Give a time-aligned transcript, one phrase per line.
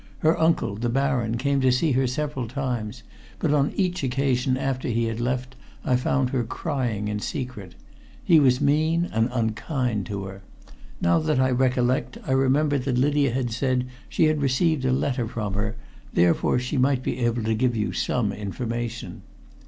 [0.21, 3.03] Her uncle, the Baron, came to see her several times,
[3.37, 7.75] but on each occasion after he had left I found her crying in secret.
[8.25, 10.41] He was mean and unkind to her.
[11.01, 15.27] Now that I recollect, I remember that Lydia had said she had received a letter
[15.27, 15.75] from her,
[16.11, 19.21] therefore she might be able to give you some information."